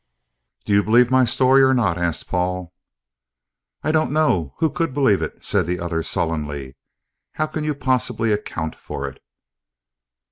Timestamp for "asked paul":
1.99-2.73